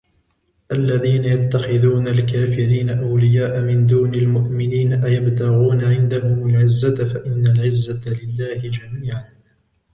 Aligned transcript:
الذين 0.71 1.23
يتخذون 1.23 2.07
الكافرين 2.07 2.89
أولياء 2.89 3.61
من 3.61 3.87
دون 3.87 4.15
المؤمنين 4.15 4.93
أيبتغون 4.93 5.83
عندهم 5.83 6.49
العزة 6.49 7.13
فإن 7.13 7.47
العزة 7.47 8.09
لله 8.09 8.57
جميعا 8.57 9.27